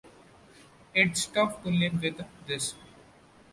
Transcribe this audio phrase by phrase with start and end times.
[0.95, 2.73] It's tough to live with this.